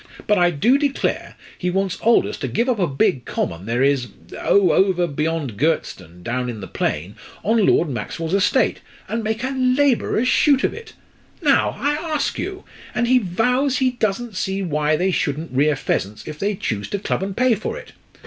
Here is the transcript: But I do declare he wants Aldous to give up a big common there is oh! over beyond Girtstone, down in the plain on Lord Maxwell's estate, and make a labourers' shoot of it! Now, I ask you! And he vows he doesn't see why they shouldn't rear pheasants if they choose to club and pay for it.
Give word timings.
But 0.25 0.39
I 0.39 0.49
do 0.49 0.79
declare 0.79 1.35
he 1.55 1.69
wants 1.69 1.99
Aldous 2.01 2.35
to 2.37 2.47
give 2.47 2.67
up 2.67 2.79
a 2.79 2.87
big 2.87 3.23
common 3.23 3.67
there 3.67 3.83
is 3.83 4.07
oh! 4.35 4.71
over 4.71 5.05
beyond 5.05 5.57
Girtstone, 5.59 6.23
down 6.23 6.49
in 6.49 6.59
the 6.59 6.65
plain 6.67 7.15
on 7.43 7.67
Lord 7.67 7.87
Maxwell's 7.87 8.33
estate, 8.33 8.81
and 9.07 9.23
make 9.23 9.43
a 9.43 9.51
labourers' 9.51 10.27
shoot 10.27 10.63
of 10.63 10.73
it! 10.73 10.93
Now, 11.43 11.75
I 11.79 11.91
ask 11.93 12.39
you! 12.39 12.63
And 12.95 13.07
he 13.07 13.19
vows 13.19 13.77
he 13.77 13.91
doesn't 13.91 14.35
see 14.35 14.63
why 14.63 14.95
they 14.95 15.11
shouldn't 15.11 15.51
rear 15.51 15.75
pheasants 15.75 16.27
if 16.27 16.39
they 16.39 16.55
choose 16.55 16.89
to 16.89 16.97
club 16.97 17.21
and 17.21 17.37
pay 17.37 17.53
for 17.53 17.77
it. 17.77 17.91